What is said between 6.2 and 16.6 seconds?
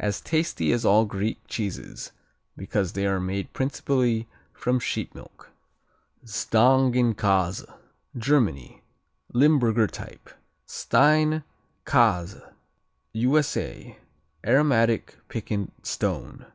Stängenkase Germany Limburger type. Stein Käse U.S.A. Aromatic, piquant "stone."